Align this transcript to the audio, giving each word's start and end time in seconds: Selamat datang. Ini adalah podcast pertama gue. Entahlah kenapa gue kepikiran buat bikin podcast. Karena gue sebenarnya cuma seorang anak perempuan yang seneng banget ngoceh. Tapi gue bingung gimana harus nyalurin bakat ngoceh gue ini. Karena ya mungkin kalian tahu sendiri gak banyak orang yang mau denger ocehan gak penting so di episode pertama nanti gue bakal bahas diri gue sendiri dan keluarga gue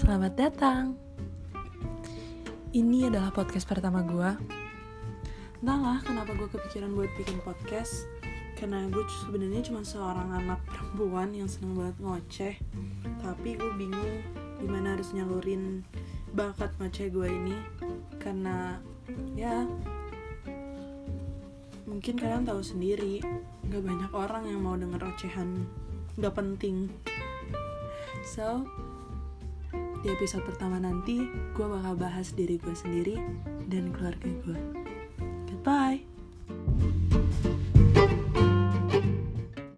Selamat 0.00 0.32
datang. 0.32 0.96
Ini 2.72 3.12
adalah 3.12 3.28
podcast 3.36 3.68
pertama 3.68 4.00
gue. 4.00 4.32
Entahlah 5.60 6.00
kenapa 6.00 6.32
gue 6.40 6.48
kepikiran 6.48 6.96
buat 6.96 7.12
bikin 7.20 7.36
podcast. 7.44 8.08
Karena 8.56 8.88
gue 8.88 9.04
sebenarnya 9.28 9.60
cuma 9.60 9.84
seorang 9.84 10.32
anak 10.32 10.64
perempuan 10.64 11.36
yang 11.36 11.52
seneng 11.52 11.76
banget 11.76 11.96
ngoceh. 12.00 12.56
Tapi 13.20 13.60
gue 13.60 13.72
bingung 13.76 14.24
gimana 14.64 14.96
harus 14.96 15.12
nyalurin 15.12 15.84
bakat 16.32 16.72
ngoceh 16.80 17.12
gue 17.12 17.28
ini. 17.28 17.56
Karena 18.16 18.80
ya 19.36 19.68
mungkin 21.84 22.16
kalian 22.16 22.48
tahu 22.48 22.64
sendiri 22.64 23.20
gak 23.68 23.84
banyak 23.84 24.12
orang 24.16 24.48
yang 24.48 24.64
mau 24.64 24.80
denger 24.80 25.12
ocehan 25.12 25.68
gak 26.16 26.32
penting 26.32 26.88
so 28.24 28.64
di 30.00 30.08
episode 30.08 30.44
pertama 30.48 30.80
nanti 30.80 31.28
gue 31.52 31.66
bakal 31.66 31.92
bahas 31.96 32.32
diri 32.32 32.56
gue 32.56 32.72
sendiri 32.72 33.20
dan 33.68 33.92
keluarga 33.92 34.28
gue 34.48 34.58